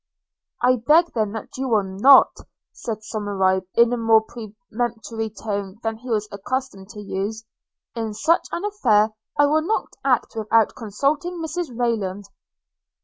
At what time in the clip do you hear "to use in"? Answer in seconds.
6.89-8.15